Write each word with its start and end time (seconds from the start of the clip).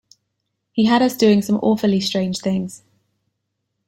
He 0.71 0.85
had 0.85 1.03
us 1.03 1.15
doing 1.15 1.43
some 1.43 1.57
awfully 1.57 2.01
strange 2.01 2.39
things. 2.39 2.81